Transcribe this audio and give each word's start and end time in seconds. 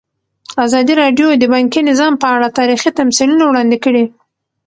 ازادي 0.65 0.93
راډیو 1.01 1.27
د 1.37 1.43
بانکي 1.53 1.81
نظام 1.89 2.13
په 2.21 2.27
اړه 2.35 2.55
تاریخي 2.59 2.89
تمثیلونه 2.99 3.43
وړاندې 3.47 3.77
کړي. 3.85 4.03